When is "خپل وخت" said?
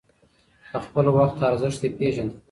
0.85-1.37